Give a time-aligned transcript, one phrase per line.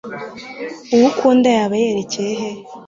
[0.95, 2.49] uwo ukunda yaba yerekeye he